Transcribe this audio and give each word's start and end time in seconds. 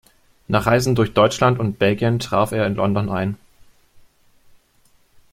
Nach 0.47 0.65
Reisen 0.65 0.95
durch 0.95 1.13
Deutschland 1.13 1.59
und 1.59 1.77
Belgien 1.77 2.17
traf 2.17 2.53
er 2.53 2.65
in 2.65 2.73
London 2.73 3.11
ein. 3.11 3.37